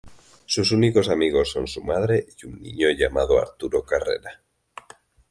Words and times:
Sus 0.47 0.71
únicos 0.71 1.09
amigos 1.09 1.51
son 1.51 1.67
su 1.67 1.83
madre 1.83 2.25
y 2.41 2.47
un 2.47 2.59
niño 2.59 2.87
llamado 2.89 3.39
Arturo 3.39 3.83
Carrera. 3.83 4.41